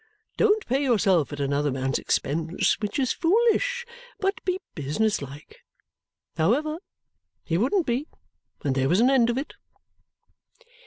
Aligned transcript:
Don't 0.35 0.65
pay 0.65 0.81
yourself 0.81 1.31
at 1.31 1.39
another 1.39 1.69
man's 1.69 1.99
expense 1.99 2.79
(which 2.79 2.97
is 2.97 3.13
foolish), 3.13 3.85
but 4.19 4.43
be 4.43 4.59
business 4.73 5.21
like!' 5.21 5.59
However, 6.37 6.79
he 7.43 7.55
wouldn't 7.55 7.85
be, 7.85 8.07
and 8.63 8.73
there 8.73 8.89
was 8.89 8.99
an 8.99 9.11
end 9.11 9.29
of 9.29 9.37
it." 9.37 9.53